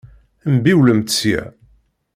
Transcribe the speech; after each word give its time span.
Mbiwlemt 0.53 1.09
sya! 1.19 1.41